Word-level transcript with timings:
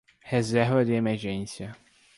Reserva 0.23 0.83
de 0.83 0.93
emergência 0.93 1.77